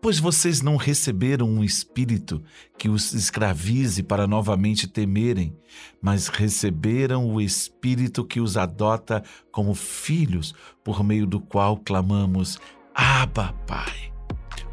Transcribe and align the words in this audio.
Pois 0.00 0.18
vocês 0.18 0.62
não 0.62 0.76
receberam 0.76 1.46
um 1.46 1.62
espírito 1.62 2.42
que 2.78 2.88
os 2.88 3.12
escravize 3.12 4.02
para 4.02 4.26
novamente 4.26 4.88
temerem, 4.88 5.54
mas 6.00 6.28
receberam 6.28 7.30
o 7.30 7.40
espírito 7.40 8.24
que 8.24 8.40
os 8.40 8.56
adota 8.56 9.22
como 9.52 9.74
filhos, 9.74 10.54
por 10.82 11.04
meio 11.04 11.26
do 11.26 11.38
qual 11.38 11.76
clamamos: 11.76 12.58
Abba, 12.94 13.52
Pai. 13.66 14.10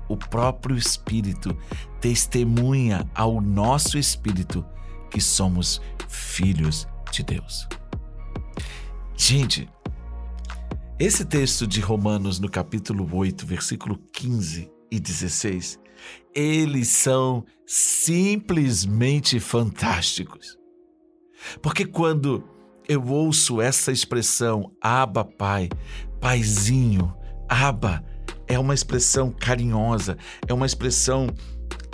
O 0.09 0.15
próprio 0.15 0.77
Espírito 0.77 1.53
testemunha 1.99 3.05
ao 3.13 3.41
nosso 3.41 3.97
espírito 3.97 4.65
que 5.11 5.19
somos 5.19 5.81
filhos 6.07 6.87
de 7.11 7.23
Deus. 7.23 7.67
Gente, 9.17 9.69
esse 10.97 11.25
texto 11.25 11.67
de 11.67 11.81
Romanos, 11.81 12.39
no 12.39 12.49
capítulo 12.49 13.13
8, 13.13 13.45
versículo 13.45 13.99
15 14.13 14.76
e 14.91 14.99
16, 14.99 15.79
eles 16.33 16.87
são 16.89 17.45
simplesmente 17.65 19.39
fantásticos. 19.39 20.57
Porque 21.61 21.85
quando 21.85 22.43
eu 22.87 23.03
ouço 23.05 23.61
essa 23.61 23.91
expressão, 23.91 24.71
Aba 24.81 25.25
Pai, 25.25 25.69
Paizinho, 26.21 27.13
Aba, 27.49 28.03
é 28.47 28.57
uma 28.57 28.73
expressão 28.73 29.31
carinhosa, 29.31 30.17
é 30.47 30.53
uma 30.53 30.65
expressão 30.65 31.27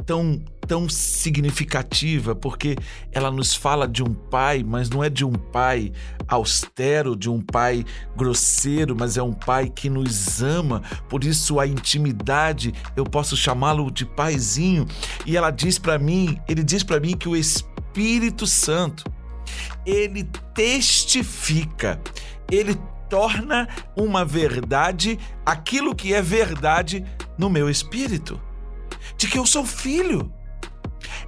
tão 0.06 0.44
tão 0.68 0.88
significativa 0.88 2.36
porque 2.36 2.76
ela 3.12 3.30
nos 3.30 3.54
fala 3.54 3.88
de 3.88 4.04
um 4.04 4.14
pai, 4.14 4.64
mas 4.66 4.90
não 4.90 5.04
é 5.04 5.10
de 5.10 5.26
um 5.26 5.34
pai 5.34 5.92
austero, 6.28 7.16
de 7.16 7.30
um 7.30 7.42
pai 7.42 7.86
grosseiro, 8.16 8.96
mas 8.98 9.18
é 9.18 9.24
um 9.24 9.34
pai 9.34 9.70
que 9.70 9.90
nos 9.90 10.42
ama. 10.42 10.82
Por 11.10 11.24
isso 11.24 11.60
a 11.60 11.68
intimidade, 11.68 12.74
eu 12.96 13.04
posso 13.04 13.36
chamá-lo 13.36 13.92
de 13.92 14.06
paizinho. 14.06 14.86
E 15.26 15.38
ela 15.38 15.52
diz 15.52 15.78
para 15.78 16.00
mim, 16.00 16.38
ele 16.48 16.64
diz 16.64 16.84
para 16.84 17.00
mim 17.00 17.16
que 17.16 17.30
o 17.30 17.36
Espírito 17.36 18.48
Santo 18.48 19.04
ele 19.86 20.24
testifica, 20.54 22.00
ele 22.50 22.78
torna 23.10 23.68
uma 23.96 24.26
verdade 24.26 25.20
aquilo 25.46 25.94
que 25.94 26.14
é 26.14 26.22
verdade 26.22 27.06
no 27.38 27.50
meu 27.50 27.70
espírito, 27.70 28.42
de 29.18 29.28
que 29.28 29.38
eu 29.38 29.46
sou 29.46 29.66
filho. 29.66 30.32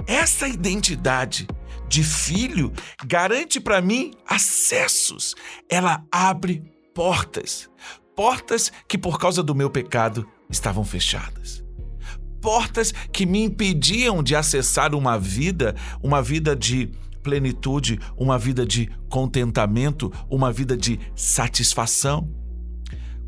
Essa 0.07 0.47
identidade 0.47 1.47
de 1.87 2.03
filho 2.03 2.71
garante 3.05 3.59
para 3.59 3.81
mim 3.81 4.11
acessos. 4.27 5.35
Ela 5.69 6.03
abre 6.11 6.63
portas. 6.93 7.69
Portas 8.15 8.71
que, 8.87 8.97
por 8.97 9.19
causa 9.19 9.43
do 9.43 9.55
meu 9.55 9.69
pecado, 9.69 10.27
estavam 10.49 10.83
fechadas. 10.83 11.63
Portas 12.41 12.93
que 13.11 13.25
me 13.25 13.43
impediam 13.43 14.21
de 14.21 14.35
acessar 14.35 14.93
uma 14.93 15.17
vida, 15.17 15.75
uma 16.01 16.21
vida 16.21 16.55
de 16.55 16.91
plenitude, 17.23 17.99
uma 18.15 18.37
vida 18.37 18.65
de 18.65 18.89
contentamento, 19.09 20.13
uma 20.29 20.51
vida 20.51 20.77
de 20.77 20.99
satisfação. 21.15 22.29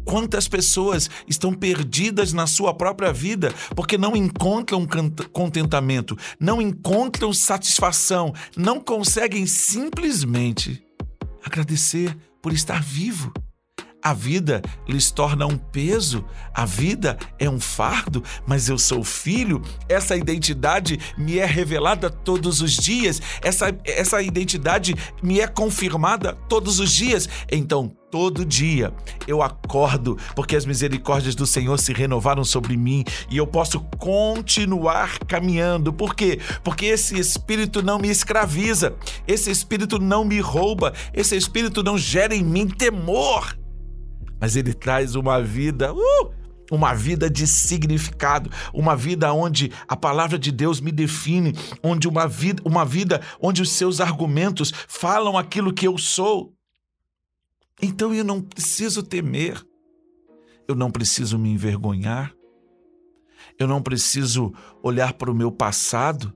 Quantas 0.07 0.47
pessoas 0.47 1.09
estão 1.27 1.53
perdidas 1.53 2.31
na 2.31 2.47
sua 2.47 2.73
própria 2.73 3.11
vida 3.11 3.53
porque 3.75 3.97
não 3.97 4.15
encontram 4.15 4.87
contentamento, 5.33 6.17
não 6.39 6.61
encontram 6.61 7.33
satisfação, 7.33 8.33
não 8.55 8.79
conseguem 8.79 9.45
simplesmente 9.45 10.81
agradecer 11.43 12.17
por 12.41 12.53
estar 12.53 12.81
vivo. 12.81 13.33
A 14.01 14.13
vida 14.13 14.61
lhes 14.87 15.11
torna 15.11 15.45
um 15.45 15.57
peso, 15.57 16.23
a 16.53 16.63
vida 16.65 17.17
é 17.37 17.49
um 17.49 17.59
fardo, 17.59 18.23
mas 18.45 18.69
eu 18.69 18.77
sou 18.77 19.03
filho, 19.03 19.61
essa 19.89 20.15
identidade 20.15 20.97
me 21.17 21.39
é 21.39 21.45
revelada 21.45 22.09
todos 22.09 22.61
os 22.61 22.71
dias, 22.71 23.21
essa, 23.41 23.77
essa 23.83 24.21
identidade 24.21 24.95
me 25.21 25.41
é 25.41 25.47
confirmada 25.47 26.33
todos 26.47 26.79
os 26.79 26.93
dias. 26.93 27.27
Então, 27.51 27.96
todo 28.17 28.43
dia 28.43 28.91
eu 29.27 29.43
acordo 29.43 30.17
porque 30.35 30.55
as 30.55 30.65
misericórdias 30.65 31.35
do 31.35 31.45
Senhor 31.45 31.77
se 31.77 31.93
renovaram 31.93 32.43
sobre 32.43 32.75
mim 32.75 33.03
e 33.29 33.37
eu 33.37 33.45
posso 33.45 33.79
continuar 33.99 35.19
caminhando. 35.19 35.93
Por 35.93 36.15
quê? 36.15 36.39
Porque 36.63 36.87
esse 36.87 37.19
espírito 37.19 37.83
não 37.83 37.99
me 37.99 38.09
escraviza, 38.09 38.95
esse 39.27 39.51
espírito 39.51 39.99
não 39.99 40.25
me 40.25 40.39
rouba, 40.39 40.93
esse 41.13 41.35
espírito 41.35 41.83
não 41.83 41.95
gera 41.95 42.33
em 42.33 42.43
mim 42.43 42.67
temor 42.67 43.55
mas 44.39 44.55
ele 44.55 44.71
traz 44.71 45.15
uma 45.15 45.41
vida, 45.41 45.91
uh, 45.91 46.31
uma 46.71 46.93
vida 46.93 47.27
de 47.27 47.47
significado, 47.47 48.51
uma 48.71 48.95
vida 48.95 49.33
onde 49.33 49.71
a 49.87 49.95
palavra 49.95 50.37
de 50.37 50.51
Deus 50.51 50.79
me 50.79 50.91
define, 50.91 51.55
onde 51.81 52.07
uma 52.07 52.27
vida, 52.27 52.61
uma 52.63 52.85
vida 52.85 53.19
onde 53.41 53.63
os 53.63 53.71
seus 53.71 53.99
argumentos 53.99 54.71
falam 54.87 55.35
aquilo 55.35 55.73
que 55.73 55.87
eu 55.87 55.97
sou. 55.97 56.56
Então 57.81 58.13
eu 58.13 58.23
não 58.23 58.41
preciso 58.41 59.03
temer, 59.03 59.63
eu 60.67 60.75
não 60.75 60.89
preciso 60.89 61.37
me 61.37 61.49
envergonhar, 61.49 62.33
eu 63.59 63.67
não 63.67 63.81
preciso 63.81 64.53
olhar 64.81 65.13
para 65.13 65.31
o 65.31 65.35
meu 65.35 65.51
passado, 65.51 66.33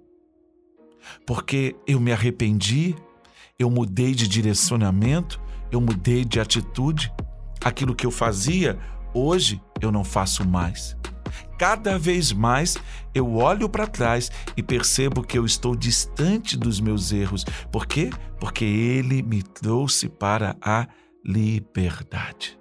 porque 1.26 1.76
eu 1.88 2.00
me 2.00 2.12
arrependi, 2.12 2.96
eu 3.58 3.70
mudei 3.70 4.14
de 4.14 4.28
direcionamento, 4.28 5.42
eu 5.72 5.82
mudei 5.82 6.24
de 6.24 6.40
atitude. 6.40 7.12
Aquilo 7.64 7.96
que 7.96 8.06
eu 8.06 8.12
fazia, 8.12 8.80
hoje 9.14 9.62
eu 9.82 9.92
não 9.92 10.04
faço 10.04 10.48
mais. 10.48 10.96
Cada 11.58 11.98
vez 11.98 12.32
mais 12.32 12.76
eu 13.14 13.36
olho 13.36 13.70
para 13.70 13.86
trás 13.88 14.32
e 14.58 14.64
percebo 14.64 15.24
que 15.24 15.38
eu 15.38 15.46
estou 15.46 15.76
distante 15.76 16.58
dos 16.58 16.80
meus 16.80 17.12
erros. 17.12 17.46
Por 17.72 17.86
quê? 17.86 18.10
Porque 18.40 18.66
Ele 18.66 19.22
me 19.22 19.44
trouxe 19.44 20.10
para 20.10 20.56
a 20.60 20.88
liberdade. 21.24 22.60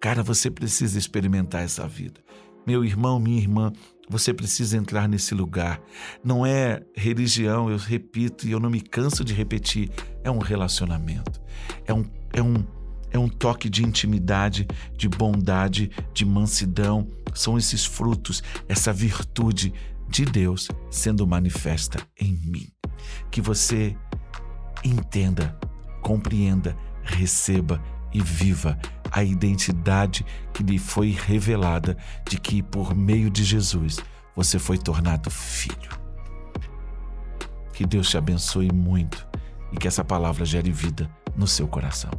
Cara, 0.00 0.22
você 0.22 0.50
precisa 0.50 0.98
experimentar 0.98 1.62
essa 1.62 1.86
vida. 1.86 2.20
Meu 2.66 2.84
irmão, 2.84 3.18
minha 3.18 3.38
irmã, 3.38 3.72
você 4.08 4.32
precisa 4.32 4.76
entrar 4.76 5.08
nesse 5.08 5.34
lugar. 5.34 5.80
Não 6.22 6.44
é 6.44 6.82
religião, 6.94 7.70
eu 7.70 7.76
repito 7.76 8.46
e 8.46 8.52
eu 8.52 8.60
não 8.60 8.70
me 8.70 8.80
canso 8.80 9.24
de 9.24 9.32
repetir. 9.32 9.90
É 10.22 10.30
um 10.30 10.38
relacionamento. 10.38 11.40
É 11.86 11.94
um, 11.94 12.04
é 12.32 12.42
um 12.42 12.64
é 13.10 13.18
um 13.18 13.28
toque 13.28 13.70
de 13.70 13.82
intimidade, 13.82 14.66
de 14.96 15.08
bondade, 15.08 15.90
de 16.12 16.24
mansidão. 16.24 17.08
São 17.34 17.56
esses 17.56 17.84
frutos, 17.84 18.42
essa 18.68 18.92
virtude 18.92 19.72
de 20.08 20.24
Deus 20.24 20.68
sendo 20.90 21.26
manifesta 21.26 21.98
em 22.20 22.36
mim. 22.44 22.68
Que 23.30 23.40
você 23.40 23.96
entenda, 24.84 25.58
compreenda, 26.02 26.76
receba 27.06 27.82
e 28.12 28.20
viva 28.20 28.78
a 29.10 29.22
identidade 29.22 30.24
que 30.52 30.62
lhe 30.62 30.78
foi 30.78 31.10
revelada 31.10 31.96
de 32.28 32.38
que 32.38 32.62
por 32.62 32.94
meio 32.94 33.30
de 33.30 33.44
Jesus 33.44 33.98
você 34.34 34.58
foi 34.58 34.76
tornado 34.76 35.30
filho. 35.30 35.90
Que 37.72 37.86
Deus 37.86 38.08
te 38.08 38.18
abençoe 38.18 38.72
muito 38.72 39.26
e 39.72 39.76
que 39.76 39.88
essa 39.88 40.04
palavra 40.04 40.44
gere 40.44 40.72
vida 40.72 41.10
no 41.36 41.46
seu 41.46 41.68
coração. 41.68 42.10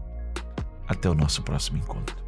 Até 0.87 1.09
o 1.09 1.15
nosso 1.15 1.41
próximo 1.41 1.77
encontro. 1.77 2.26